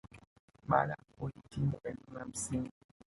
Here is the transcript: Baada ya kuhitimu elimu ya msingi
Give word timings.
Baada 0.67 0.91
ya 0.91 0.97
kuhitimu 1.19 1.77
elimu 1.83 2.19
ya 2.19 2.25
msingi 2.25 2.71